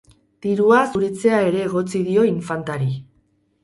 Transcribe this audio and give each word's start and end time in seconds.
Dirua 0.45 0.79
zuritzea 0.93 1.43
ere 1.51 1.63
egotzi 1.69 2.05
dio 2.11 2.29
infantari. 2.35 2.95